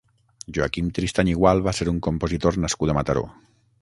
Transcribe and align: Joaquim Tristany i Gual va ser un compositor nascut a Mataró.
Joaquim 0.57 0.87
Tristany 0.99 1.29
i 1.33 1.37
Gual 1.41 1.63
va 1.67 1.73
ser 1.81 1.87
un 1.93 1.99
compositor 2.09 2.59
nascut 2.65 2.95
a 2.95 2.97
Mataró. 3.01 3.29